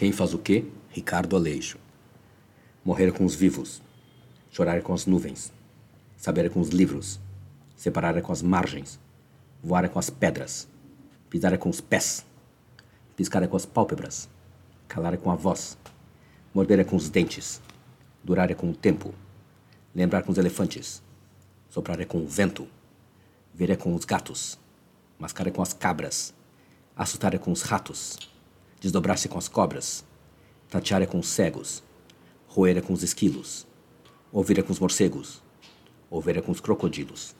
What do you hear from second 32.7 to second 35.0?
com os esquilos, ouvir com os